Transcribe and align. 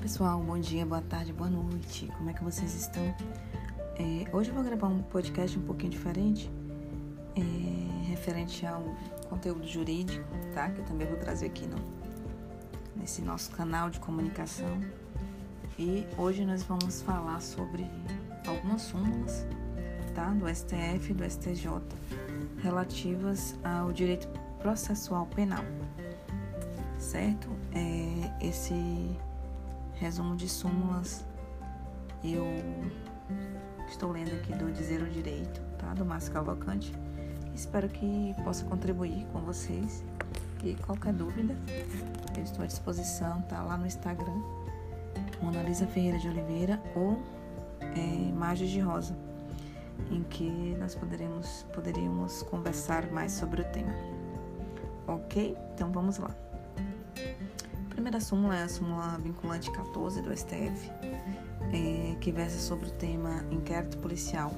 pessoal, 0.00 0.40
bom 0.40 0.58
dia, 0.58 0.86
boa 0.86 1.02
tarde, 1.02 1.30
boa 1.30 1.50
noite. 1.50 2.06
Como 2.16 2.30
é 2.30 2.32
que 2.32 2.42
vocês 2.42 2.74
estão? 2.74 3.02
É, 3.98 4.34
hoje 4.34 4.48
eu 4.48 4.54
vou 4.54 4.64
gravar 4.64 4.88
um 4.88 5.02
podcast 5.02 5.58
um 5.58 5.62
pouquinho 5.62 5.90
diferente, 5.90 6.50
é, 7.36 8.08
referente 8.08 8.66
ao 8.66 8.82
conteúdo 9.28 9.66
jurídico, 9.66 10.24
tá? 10.54 10.70
Que 10.70 10.80
eu 10.80 10.84
também 10.86 11.06
vou 11.06 11.18
trazer 11.18 11.46
aqui 11.46 11.66
no, 11.66 11.76
nesse 12.96 13.20
nosso 13.20 13.50
canal 13.50 13.90
de 13.90 14.00
comunicação. 14.00 14.80
E 15.78 16.06
hoje 16.16 16.46
nós 16.46 16.62
vamos 16.62 17.02
falar 17.02 17.40
sobre 17.42 17.86
algumas 18.46 18.80
súmulas, 18.80 19.46
tá? 20.14 20.30
Do 20.30 20.48
STF 20.48 21.10
e 21.10 21.14
do 21.14 21.30
STJ 21.30 21.68
relativas 22.62 23.54
ao 23.62 23.92
direito 23.92 24.26
processual 24.60 25.26
penal, 25.26 25.64
certo? 26.98 27.50
É, 27.74 28.46
esse 28.46 28.74
resumo 30.00 30.34
de 30.34 30.48
súmulas 30.48 31.22
eu 32.24 32.44
estou 33.88 34.10
lendo 34.10 34.32
aqui 34.34 34.52
do 34.54 34.72
Dizer 34.72 35.02
o 35.02 35.06
Direito, 35.06 35.60
tá? 35.78 35.94
Do 35.94 36.04
Márcio 36.04 36.32
Cavalcante. 36.32 36.92
Espero 37.54 37.88
que 37.88 38.34
possa 38.44 38.64
contribuir 38.64 39.26
com 39.32 39.40
vocês. 39.40 40.02
E 40.62 40.74
qualquer 40.74 41.12
dúvida, 41.14 41.56
eu 42.36 42.42
estou 42.42 42.62
à 42.62 42.66
disposição, 42.66 43.40
tá? 43.42 43.62
Lá 43.62 43.78
no 43.78 43.86
Instagram, 43.86 44.42
Mona 45.40 45.62
Lisa 45.62 45.86
Ferreira 45.86 46.18
de 46.18 46.28
Oliveira 46.28 46.80
ou 46.94 47.22
é, 47.80 48.32
Mágios 48.32 48.70
de 48.70 48.80
Rosa, 48.80 49.16
em 50.10 50.22
que 50.24 50.76
nós 50.78 50.94
poderemos, 50.94 51.66
poderíamos 51.74 52.42
conversar 52.42 53.10
mais 53.10 53.32
sobre 53.32 53.62
o 53.62 53.64
tema. 53.64 53.92
Ok? 55.06 55.56
Então 55.74 55.90
vamos 55.90 56.18
lá 56.18 56.34
primeira 58.00 58.18
súmula 58.18 58.56
é 58.56 58.62
a 58.62 58.68
súmula 58.68 59.18
vinculante 59.18 59.70
14 59.70 60.22
do 60.22 60.34
STF, 60.34 60.90
é, 61.70 62.16
que 62.18 62.32
versa 62.32 62.58
sobre 62.58 62.86
o 62.86 62.90
tema 62.92 63.44
inquérito 63.50 63.98
policial, 63.98 64.54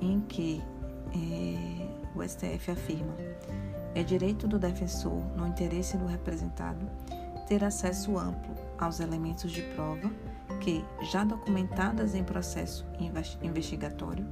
em 0.00 0.20
que 0.20 0.62
é, 1.12 1.88
o 2.14 2.22
STF 2.22 2.70
afirma 2.70 3.16
é 3.96 4.04
direito 4.04 4.46
do 4.46 4.60
defensor, 4.60 5.20
no 5.36 5.44
interesse 5.44 5.96
do 5.96 6.06
representado, 6.06 6.88
ter 7.48 7.64
acesso 7.64 8.16
amplo 8.16 8.54
aos 8.78 9.00
elementos 9.00 9.50
de 9.50 9.62
prova 9.74 10.08
que, 10.60 10.84
já 11.10 11.24
documentadas 11.24 12.14
em 12.14 12.22
processo 12.22 12.86
investigatório, 13.42 14.24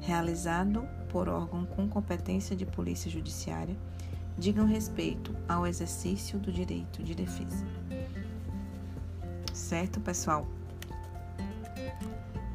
realizado 0.00 0.82
por 1.10 1.28
órgão 1.28 1.64
com 1.64 1.88
competência 1.88 2.56
de 2.56 2.66
polícia 2.66 3.08
judiciária, 3.08 3.76
digam 4.38 4.64
respeito 4.66 5.34
ao 5.48 5.66
exercício 5.66 6.38
do 6.38 6.52
direito 6.52 7.02
de 7.02 7.14
defesa. 7.14 7.66
Certo, 9.52 10.00
pessoal? 10.00 10.46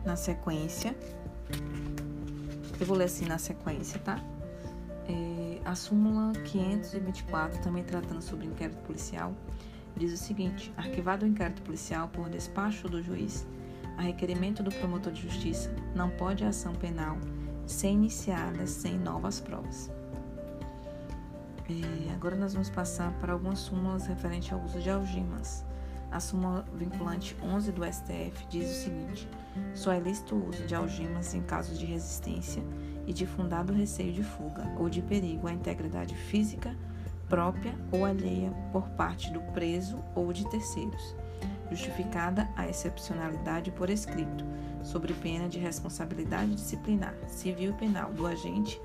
Na 0.05 0.15
sequência, 0.15 0.95
eu 2.79 2.85
vou 2.85 2.97
ler 2.97 3.05
assim 3.05 3.25
na 3.25 3.37
sequência, 3.37 3.99
tá? 3.99 4.17
É, 5.07 5.61
a 5.65 5.75
súmula 5.75 6.31
524, 6.45 7.61
também 7.61 7.83
tratando 7.83 8.21
sobre 8.21 8.47
inquérito 8.47 8.81
policial, 8.83 9.33
diz 9.95 10.13
o 10.13 10.17
seguinte: 10.17 10.73
arquivado 10.77 11.25
o 11.25 11.27
inquérito 11.27 11.61
policial 11.61 12.07
por 12.07 12.29
despacho 12.29 12.87
do 12.87 13.01
juiz, 13.01 13.45
a 13.97 14.01
requerimento 14.01 14.63
do 14.63 14.71
promotor 14.71 15.11
de 15.11 15.21
justiça, 15.21 15.73
não 15.93 16.09
pode 16.09 16.43
a 16.43 16.49
ação 16.49 16.73
penal 16.73 17.17
ser 17.65 17.89
iniciada 17.89 18.65
sem 18.65 18.97
novas 18.97 19.39
provas. 19.39 19.91
É, 21.69 22.13
agora 22.13 22.35
nós 22.35 22.53
vamos 22.53 22.69
passar 22.69 23.11
para 23.13 23.33
algumas 23.33 23.59
súmulas 23.59 24.05
referentes 24.05 24.51
ao 24.51 24.59
uso 24.61 24.79
de 24.79 24.89
algemas. 24.89 25.65
A 26.11 26.19
súmula 26.19 26.65
vinculante 26.75 27.35
11 27.41 27.71
do 27.71 27.83
STF 27.85 28.45
diz 28.49 28.69
o 28.69 28.83
seguinte: 28.83 29.29
só 29.73 29.91
é 29.91 29.99
lícito 29.99 30.35
o 30.35 30.49
uso 30.49 30.65
de 30.65 30.75
algemas 30.75 31.33
em 31.33 31.41
casos 31.41 31.79
de 31.79 31.85
resistência 31.85 32.63
e 33.07 33.13
de 33.13 33.25
fundado 33.25 33.73
receio 33.73 34.13
de 34.13 34.23
fuga 34.23 34.71
ou 34.77 34.89
de 34.89 35.01
perigo 35.01 35.47
à 35.47 35.53
integridade 35.53 36.15
física 36.15 36.75
própria 37.29 37.73
ou 37.91 38.05
alheia 38.05 38.51
por 38.71 38.87
parte 38.89 39.31
do 39.31 39.41
preso 39.53 39.97
ou 40.13 40.31
de 40.31 40.47
terceiros, 40.49 41.15
justificada 41.75 42.47
a 42.55 42.67
excepcionalidade 42.67 43.71
por 43.71 43.89
escrito, 43.89 44.45
sobre 44.83 45.13
pena 45.13 45.47
de 45.49 45.59
responsabilidade 45.59 46.55
disciplinar, 46.55 47.15
civil 47.27 47.71
e 47.71 47.73
penal 47.73 48.11
do 48.13 48.27
agente 48.27 48.79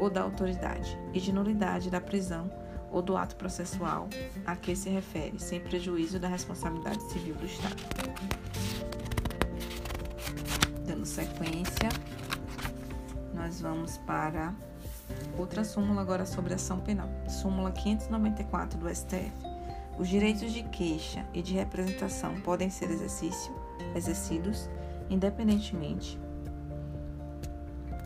ou 0.00 0.10
da 0.10 0.22
autoridade 0.22 0.98
e 1.12 1.20
de 1.20 1.32
nulidade 1.32 1.90
da 1.90 2.00
prisão 2.00 2.50
ou 2.90 3.00
do 3.00 3.16
ato 3.16 3.36
processual 3.36 4.08
a 4.44 4.56
que 4.56 4.74
se 4.76 4.90
refere, 4.90 5.38
sem 5.38 5.60
prejuízo 5.60 6.18
da 6.18 6.28
responsabilidade 6.28 7.02
civil 7.10 7.34
do 7.34 7.46
Estado. 7.46 7.76
Dando 10.86 11.06
sequência, 11.06 11.88
nós 13.32 13.60
vamos 13.60 13.98
para 13.98 14.54
outra 15.38 15.64
súmula 15.64 16.02
agora 16.02 16.26
sobre 16.26 16.54
ação 16.54 16.80
penal. 16.80 17.08
Súmula 17.28 17.72
594 17.72 18.78
do 18.78 18.94
STF. 18.94 19.51
Os 19.98 20.08
direitos 20.08 20.52
de 20.52 20.62
queixa 20.64 21.26
e 21.34 21.42
de 21.42 21.54
representação 21.54 22.40
podem 22.40 22.70
ser 22.70 22.90
exercício, 22.90 23.54
exercidos 23.94 24.68
independentemente 25.10 26.18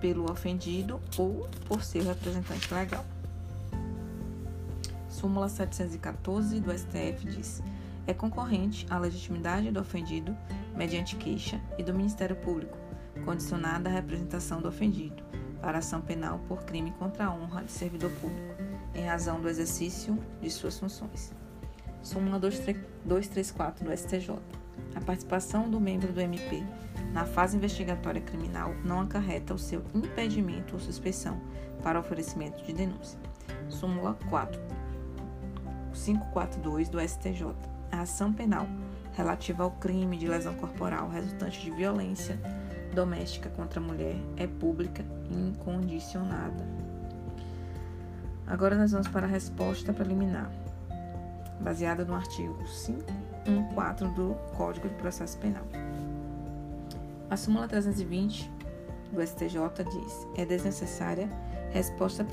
pelo 0.00 0.30
ofendido 0.30 1.00
ou 1.16 1.48
por 1.66 1.82
seu 1.82 2.04
representante 2.04 2.72
legal. 2.72 3.04
Súmula 5.08 5.48
714 5.48 6.60
do 6.60 6.76
STF 6.76 7.26
diz: 7.26 7.62
é 8.06 8.12
concorrente 8.12 8.86
à 8.90 8.98
legitimidade 8.98 9.70
do 9.70 9.80
ofendido 9.80 10.36
mediante 10.76 11.16
queixa 11.16 11.60
e 11.78 11.82
do 11.82 11.94
Ministério 11.94 12.36
Público, 12.36 12.76
condicionada 13.24 13.88
à 13.88 13.92
representação 13.92 14.60
do 14.60 14.68
ofendido 14.68 15.22
para 15.60 15.78
ação 15.78 16.00
penal 16.00 16.38
por 16.46 16.64
crime 16.64 16.92
contra 16.92 17.26
a 17.26 17.34
honra 17.34 17.64
de 17.64 17.72
servidor 17.72 18.10
público, 18.20 18.54
em 18.94 19.06
razão 19.06 19.40
do 19.40 19.48
exercício 19.48 20.18
de 20.40 20.50
suas 20.50 20.78
funções. 20.78 21.35
Súmula 22.06 22.38
234 22.38 23.84
do 23.84 23.90
STJ. 23.96 24.38
A 24.94 25.00
participação 25.00 25.68
do 25.68 25.80
membro 25.80 26.12
do 26.12 26.20
MP 26.20 26.62
na 27.12 27.24
fase 27.24 27.56
investigatória 27.56 28.20
criminal 28.20 28.72
não 28.84 29.00
acarreta 29.00 29.52
o 29.52 29.58
seu 29.58 29.82
impedimento 29.92 30.74
ou 30.74 30.80
suspeição 30.80 31.40
para 31.82 31.98
oferecimento 31.98 32.62
de 32.62 32.72
denúncia. 32.72 33.18
Súmula 33.68 34.16
4. 34.30 34.60
542 35.92 36.88
do 36.88 37.00
STJ. 37.00 37.52
A 37.90 38.02
ação 38.02 38.32
penal 38.32 38.68
relativa 39.14 39.64
ao 39.64 39.72
crime 39.72 40.16
de 40.16 40.28
lesão 40.28 40.54
corporal 40.54 41.10
resultante 41.10 41.60
de 41.60 41.72
violência 41.72 42.38
doméstica 42.94 43.50
contra 43.50 43.80
a 43.80 43.82
mulher 43.82 44.14
é 44.36 44.46
pública 44.46 45.04
e 45.28 45.34
incondicionada. 45.34 46.64
Agora 48.46 48.76
nós 48.76 48.92
vamos 48.92 49.08
para 49.08 49.26
a 49.26 49.28
resposta 49.28 49.92
preliminar, 49.92 50.52
baseada 51.60 52.04
no 52.04 52.14
artigo 52.14 52.56
514 53.44 54.14
do 54.14 54.34
Código 54.56 54.88
de 54.88 54.94
Processo 54.96 55.38
Penal. 55.38 55.64
A 57.30 57.36
súmula 57.36 57.66
320 57.66 58.50
do 59.12 59.26
STJ 59.26 59.84
diz: 59.90 60.26
é 60.36 60.44
desnecessária 60.44 61.28
resposta 61.70 62.24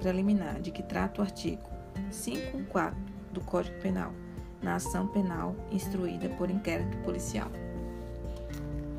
preliminar 0.00 0.60
de 0.60 0.70
que 0.70 0.82
trata 0.82 1.20
o 1.20 1.24
artigo 1.24 1.62
514 2.10 2.94
do 3.32 3.40
Código 3.40 3.80
Penal 3.80 4.12
na 4.62 4.76
ação 4.76 5.08
penal 5.08 5.56
instruída 5.70 6.28
por 6.30 6.50
inquérito 6.50 6.96
policial. 6.98 7.50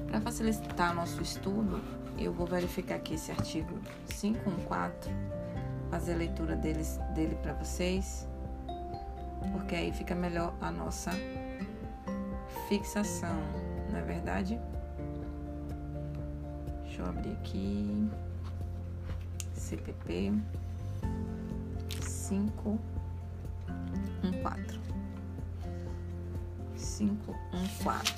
Para 0.07 0.21
facilitar 0.21 0.93
nosso 0.93 1.21
estudo, 1.21 1.81
eu 2.17 2.31
vou 2.33 2.45
verificar 2.45 2.95
aqui 2.95 3.15
esse 3.15 3.31
artigo 3.31 3.79
514, 4.07 5.09
fazer 5.89 6.13
a 6.13 6.17
leitura 6.17 6.55
deles, 6.55 6.99
dele 7.15 7.35
para 7.41 7.53
vocês, 7.53 8.27
porque 9.51 9.75
aí 9.75 9.91
fica 9.91 10.15
melhor 10.15 10.53
a 10.61 10.71
nossa 10.71 11.11
fixação, 12.67 13.41
não 13.91 13.99
é 13.99 14.01
verdade? 14.01 14.59
Deixa 16.83 17.01
eu 17.01 17.07
abrir 17.07 17.31
aqui. 17.31 18.09
CPP 19.53 20.33
514. 22.01 24.79
514. 26.75 28.13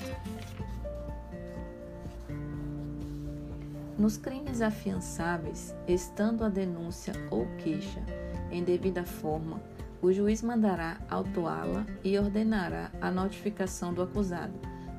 Nos 3.98 4.18
crimes 4.18 4.60
afiançáveis, 4.60 5.74
estando 5.88 6.44
a 6.44 6.50
denúncia 6.50 7.14
ou 7.30 7.46
queixa 7.56 8.02
em 8.50 8.62
devida 8.62 9.04
forma, 9.04 9.58
o 10.06 10.12
juiz 10.12 10.40
mandará 10.40 10.98
autuá-la 11.10 11.84
e 12.04 12.16
ordenará 12.16 12.92
a 13.00 13.10
notificação 13.10 13.92
do 13.92 14.02
acusado 14.02 14.54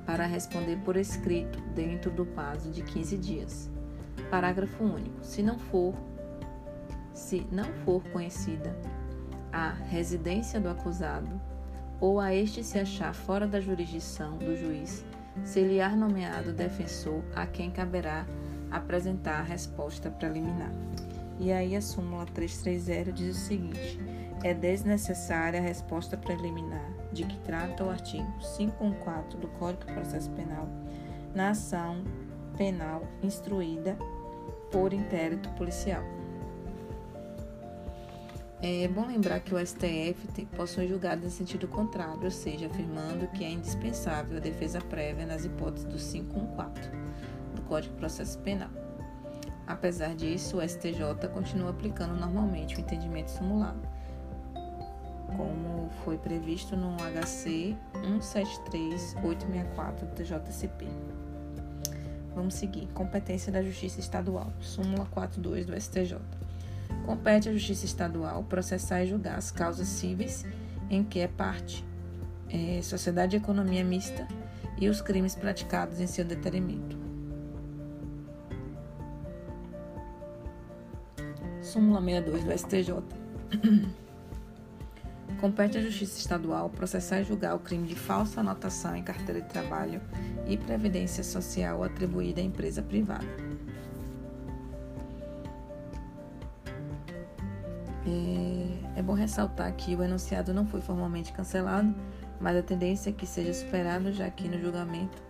para 0.06 0.26
responder 0.26 0.76
por 0.84 0.98
escrito 0.98 1.62
dentro 1.74 2.12
do 2.12 2.26
prazo 2.26 2.70
de 2.72 2.82
15 2.82 3.18
dias. 3.18 3.70
Parágrafo 4.30 4.84
único. 4.84 5.24
Se 5.24 5.42
não 5.42 5.58
for 5.58 5.94
se 7.14 7.48
não 7.50 7.64
for 7.86 8.04
conhecida 8.12 8.78
a 9.52 9.70
residência 9.70 10.60
do 10.60 10.70
acusado 10.70 11.40
ou 12.02 12.20
a 12.20 12.36
este 12.36 12.62
se 12.62 12.78
achar 12.78 13.14
fora 13.14 13.48
da 13.48 13.62
jurisdição 13.62 14.38
do 14.38 14.58
juiz, 14.58 15.06
se 15.46 15.62
lhe 15.62 15.80
há 15.80 15.96
nomeado 15.96 16.52
defensor 16.52 17.24
a 17.34 17.48
quem 17.48 17.72
caberá 17.72 18.26
apresentar 18.70 19.40
a 19.40 19.44
resposta 19.44 20.12
preliminar. 20.12 20.72
E 21.40 21.52
aí 21.52 21.78
a 21.78 21.82
súmula 21.82 22.26
330 22.26 23.12
diz 23.14 23.38
o 23.38 23.40
seguinte: 23.40 24.00
é 24.44 24.54
desnecessária 24.54 25.60
a 25.60 25.64
resposta 25.64 26.18
preliminar 26.18 26.92
de 27.12 27.26
que 27.26 27.38
trata 27.40 27.84
o 27.84 27.90
artigo 27.90 28.32
514 28.58 29.38
do 29.38 29.48
Código 29.50 29.86
de 29.86 29.94
Processo 29.94 30.30
Penal 30.32 30.68
na 31.34 31.50
ação 31.50 32.04
penal 32.58 33.04
instruída 33.22 33.98
por 34.72 34.94
inquérito 34.94 35.50
policial. 35.52 36.04
É 38.62 38.88
bom 38.88 39.06
lembrar 39.06 39.40
que 39.40 39.54
o 39.54 39.66
STF 39.66 40.46
possui 40.56 40.88
julgado 40.88 41.24
em 41.24 41.30
sentido 41.30 41.68
contrário, 41.68 42.24
ou 42.24 42.32
seja, 42.32 42.66
afirmando 42.66 43.28
que 43.28 43.44
é 43.44 43.50
indispensável 43.52 44.38
a 44.38 44.40
defesa 44.40 44.82
prévia 44.82 45.28
nas 45.28 45.46
hipóteses 45.46 45.86
do 45.86 45.98
514 45.98 46.90
do 47.54 47.62
Código 47.64 47.94
de 47.94 48.00
Processo 48.00 48.40
Penal. 48.40 48.72
Apesar 49.68 50.16
disso, 50.16 50.58
o 50.58 50.68
STJ 50.68 51.28
continua 51.32 51.70
aplicando 51.70 52.20
normalmente 52.20 52.78
o 52.78 52.80
entendimento 52.80 53.30
simulado, 53.30 53.88
como 55.36 55.90
foi 56.04 56.18
previsto 56.18 56.76
no 56.76 56.98
HC 56.98 57.76
173864 58.02 60.06
do 60.06 60.12
TJCP. 60.14 60.86
Vamos 62.34 62.54
seguir. 62.54 62.88
Competência 62.94 63.52
da 63.52 63.64
Justiça 63.64 64.00
Estadual. 64.00 64.54
Súmula 64.62 65.06
42 65.08 65.66
do 65.66 65.76
STJ. 65.80 66.18
Compete 67.06 67.50
à 67.50 67.52
Justiça 67.52 67.86
Estadual 67.86 68.44
processar 68.44 69.04
e 69.04 69.08
julgar 69.08 69.38
as 69.38 69.52
causas 69.52 69.88
cíveis 69.88 70.46
em 70.90 71.04
que 71.04 71.20
é 71.20 71.28
parte 71.28 71.86
é, 72.50 72.82
sociedade 72.82 73.32
de 73.32 73.38
economia 73.38 73.84
mista 73.84 74.26
e 74.80 74.88
os 74.88 75.02
crimes 75.02 75.36
praticados 75.36 76.00
em 76.00 76.08
seu 76.08 76.24
detrimento. 76.24 76.98
Súmula 81.62 82.02
62 82.02 82.44
do 82.44 82.58
STJ. 82.58 83.04
Compete 85.40 85.78
à 85.78 85.82
Justiça 85.82 86.18
Estadual 86.18 86.70
processar 86.70 87.22
e 87.22 87.24
julgar 87.24 87.56
o 87.56 87.60
crime 87.60 87.88
de 87.88 87.94
falsa 87.94 88.40
anotação 88.40 88.96
em 88.96 89.04
carteira 89.04 89.40
de 89.40 89.48
trabalho 89.48 90.02
e 90.48 90.58
previdência 90.58 91.24
social 91.24 91.84
atribuída 91.84 92.42
à 92.42 92.44
empresa 92.44 92.82
privada. 92.82 93.26
É, 98.08 99.00
é 99.00 99.02
bom 99.04 99.14
ressaltar 99.14 99.72
que 99.76 99.96
o 99.96 100.04
enunciado 100.04 100.54
não 100.54 100.66
foi 100.66 100.82
formalmente 100.82 101.32
cancelado, 101.32 101.94
mas 102.40 102.58
a 102.58 102.64
tendência 102.64 103.12
é 103.12 103.14
que 103.14 103.28
seja 103.28 103.54
superado, 103.54 104.12
já 104.12 104.30
que 104.32 104.48
no 104.48 104.60
julgamento 104.60 105.22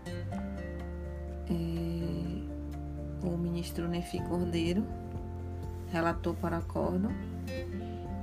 é, 1.49 3.27
o 3.27 3.37
ministro 3.37 3.89
Nefi 3.89 4.21
Cordeiro 4.21 4.85
relatou 5.91 6.33
para 6.33 6.57
acordo. 6.57 7.09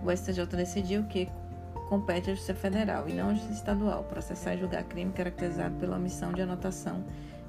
O 0.03 0.11
STJ 0.15 0.47
decidiu 0.47 1.05
que 1.05 1.29
compete 1.89 2.31
à 2.31 2.35
Justiça 2.35 2.55
Federal 2.55 3.09
e 3.09 3.13
não 3.13 3.31
à 3.31 3.35
Justiça 3.35 3.55
Estadual 3.55 4.05
processar 4.05 4.55
e 4.55 4.59
julgar 4.59 4.85
crime 4.85 5.13
caracterizado 5.13 5.75
pela 5.77 5.97
omissão 5.97 6.33
de 6.33 6.43
anotação 6.43 7.05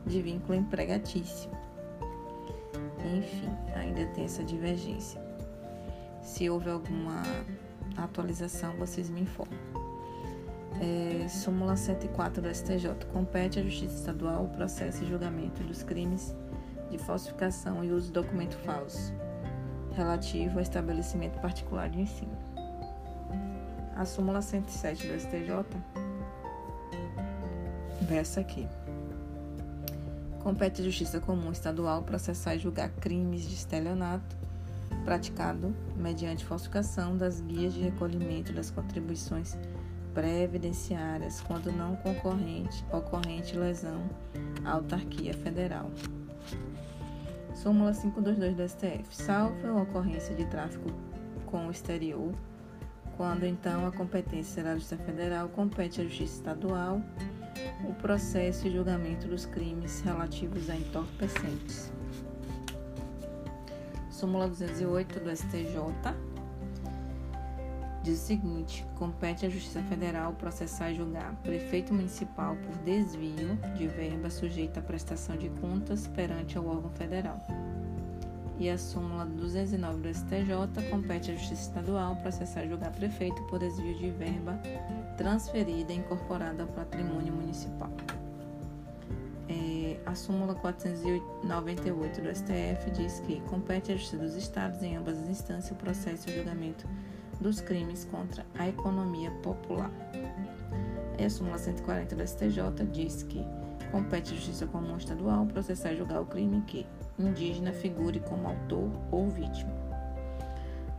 de 0.06 0.22
vínculo 0.22 0.56
empregatício. 0.56 1.50
Enfim, 3.18 3.50
ainda 3.76 4.06
tem 4.08 4.26
essa 4.26 4.44
divergência. 4.44 5.22
Se 6.22 6.50
houve 6.50 6.70
alguma 6.70 7.22
atualização, 7.98 8.76
vocês 8.78 9.10
me 9.10 9.22
informam. 9.22 9.60
É, 10.82 11.28
súmula 11.28 11.78
104 11.78 12.42
do 12.42 12.54
STJ. 12.54 13.06
Compete 13.14 13.60
à 13.60 13.64
Justiça 13.64 13.96
Estadual 13.96 14.44
o 14.44 14.50
processo 14.50 15.04
e 15.04 15.08
julgamento 15.08 15.64
dos 15.64 15.84
crimes 15.84 16.36
de 16.90 16.98
falsificação 16.98 17.84
e 17.84 17.92
uso 17.92 18.08
de 18.08 18.14
documento 18.14 18.58
falso 18.58 19.14
relativo 19.94 20.56
ao 20.56 20.62
estabelecimento 20.62 21.40
particular 21.40 21.90
de 21.90 22.02
ensino. 22.02 22.38
A 23.96 24.04
súmula 24.06 24.42
107 24.42 25.08
do 25.08 25.20
STJ 25.20 25.66
versa 28.02 28.42
aqui. 28.42 28.68
Compete 30.44 30.82
à 30.82 30.86
Justiça 30.86 31.20
Comum 31.20 31.52
Estadual 31.52 32.04
processar 32.04 32.56
e 32.56 32.60
julgar 32.60 32.90
crimes 32.90 33.48
de 33.48 33.56
estelionato 33.56 34.36
praticado 35.04 35.74
mediante 35.96 36.46
falsificação 36.46 37.18
das 37.18 37.40
guias 37.42 37.74
de 37.74 37.82
recolhimento 37.82 38.52
das 38.52 38.70
contribuições 38.70 39.58
previdenciárias 40.14 41.42
quando 41.42 41.72
não 41.72 41.96
concorrente 41.98 42.86
ocorrente 42.92 43.58
lesão 43.58 44.02
à 44.64 44.72
autarquia 44.72 45.34
federal. 45.34 45.90
Súmula 47.54 47.94
522 47.94 48.56
do 48.56 48.68
STF. 48.68 49.16
Salvo 49.16 49.68
a 49.68 49.82
ocorrência 49.82 50.36
de 50.36 50.46
tráfico 50.46 50.90
com 51.46 51.68
o 51.68 51.72
exterior, 51.72 52.34
quando 53.18 53.46
então 53.46 53.88
a 53.88 53.92
competência 53.92 54.64
da 54.64 54.76
Justiça 54.76 54.98
Federal, 54.98 55.50
compete 55.50 56.02
à 56.02 56.04
Justiça 56.04 56.36
Estadual 56.36 57.02
o 57.88 57.94
processo 57.94 58.68
e 58.68 58.72
julgamento 58.72 59.28
dos 59.28 59.46
crimes 59.46 60.02
relativos 60.02 60.70
a 60.70 60.76
entorpecentes. 60.76 61.92
Súmula 64.10 64.48
208 64.48 65.20
do 65.20 65.36
STJ 65.36 65.76
diz 68.04 68.22
o 68.22 68.26
seguinte: 68.26 68.86
compete 68.96 69.46
à 69.46 69.50
Justiça 69.50 69.82
Federal 69.84 70.34
processar 70.34 70.92
e 70.92 70.96
julgar 70.96 71.36
prefeito 71.42 71.94
municipal 71.94 72.56
por 72.56 72.76
desvio 72.84 73.56
de 73.76 73.88
verba 73.88 74.30
sujeita 74.30 74.80
à 74.80 74.84
prestação 74.84 75.36
de 75.38 75.50
contas 75.62 76.08
perante 76.08 76.58
o 76.58 76.68
órgão 76.68 76.92
federal 76.92 77.42
e 78.60 78.70
a 78.70 78.78
súmula 78.78 79.26
209 79.26 80.02
do 80.02 80.14
STJ 80.14 80.90
compete 80.90 81.32
à 81.32 81.36
Justiça 81.36 81.70
Estadual 81.70 82.16
processar 82.18 82.64
e 82.66 82.70
julgar 82.70 82.92
prefeito 82.92 83.42
por 83.44 83.60
desvio 83.60 83.96
de 83.96 84.12
verba 84.12 84.60
transferida 85.18 85.92
e 85.92 85.98
incorporada 85.98 86.64
ao 86.64 86.70
patrimônio 86.70 87.34
municipal. 87.34 87.92
É, 89.48 90.00
a 90.06 90.16
súmula 90.16 90.56
498 90.56 92.22
do 92.22 92.36
STF 92.36 92.92
diz 92.92 93.20
que 93.22 93.42
compete 93.42 93.92
à 93.92 93.96
Justiça 93.96 94.18
dos 94.18 94.36
Estados, 94.36 94.82
em 94.82 94.96
ambas 94.96 95.18
as 95.20 95.30
instâncias, 95.30 95.72
o 95.72 95.76
processo 95.76 96.30
e 96.30 96.36
julgamento 96.36 96.88
dos 97.40 97.60
crimes 97.62 98.06
contra 98.06 98.46
a 98.58 98.68
economia 98.68 99.32
popular. 99.44 99.92
E 101.18 101.24
a 101.24 101.30
súmula 101.30 101.58
140 101.58 102.16
do 102.16 102.28
STJ 102.28 102.86
diz 102.92 103.24
que 103.24 103.46
compete 103.92 104.34
à 104.34 104.36
Justiça 104.36 104.68
Comum 104.68 104.98
Estadual 104.98 105.46
processar 105.46 105.94
e 105.94 105.98
julgar 105.98 106.22
o 106.22 106.26
crime 106.26 106.62
que 106.62 106.86
indígena 107.18 107.72
figure 107.72 108.20
como 108.20 108.48
autor 108.48 108.92
ou 109.12 109.30
vítima. 109.30 109.72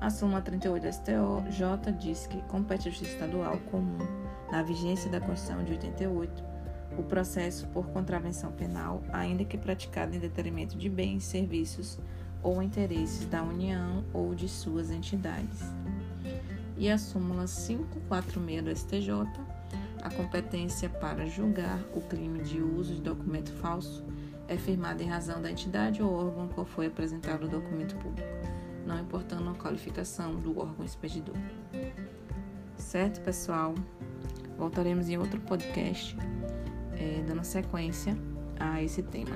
A 0.00 0.10
súmula 0.10 0.42
38 0.42 0.82
do 0.82 0.92
STJ 0.92 1.92
diz 1.98 2.26
que 2.26 2.40
compete 2.42 2.88
à 2.88 2.90
Justiça 2.90 3.12
Estadual 3.12 3.58
comum, 3.70 3.98
na 4.50 4.62
vigência 4.62 5.10
da 5.10 5.20
Constituição 5.20 5.64
de 5.64 5.72
88, 5.72 6.44
o 6.98 7.02
processo 7.02 7.66
por 7.68 7.86
contravenção 7.88 8.52
penal, 8.52 9.02
ainda 9.12 9.44
que 9.44 9.58
praticado 9.58 10.14
em 10.14 10.18
detrimento 10.18 10.76
de 10.76 10.88
bens, 10.88 11.24
serviços 11.24 11.98
ou 12.42 12.62
interesses 12.62 13.26
da 13.26 13.42
União 13.42 14.04
ou 14.12 14.34
de 14.34 14.48
suas 14.48 14.90
entidades. 14.90 15.60
E 16.78 16.90
a 16.90 16.98
súmula 16.98 17.46
546 17.46 18.62
do 18.62 18.76
STJ, 18.76 19.45
a 20.06 20.10
competência 20.10 20.88
para 20.88 21.26
julgar 21.26 21.80
o 21.92 22.00
crime 22.00 22.38
de 22.40 22.60
uso 22.60 22.94
de 22.94 23.00
documento 23.00 23.52
falso 23.54 24.04
é 24.46 24.56
firmada 24.56 25.02
em 25.02 25.08
razão 25.08 25.42
da 25.42 25.50
entidade 25.50 26.00
ou 26.00 26.12
órgão 26.12 26.46
qual 26.46 26.64
foi 26.64 26.86
apresentado 26.86 27.46
o 27.46 27.48
documento 27.48 27.96
público, 27.96 28.28
não 28.86 29.00
importando 29.00 29.50
a 29.50 29.54
qualificação 29.54 30.36
do 30.36 30.56
órgão 30.60 30.84
expedidor. 30.84 31.34
Certo, 32.76 33.20
pessoal? 33.22 33.74
Voltaremos 34.56 35.08
em 35.08 35.18
outro 35.18 35.40
podcast 35.40 36.16
é, 36.96 37.24
dando 37.26 37.42
sequência 37.42 38.16
a 38.60 38.80
esse 38.80 39.02
tema. 39.02 39.34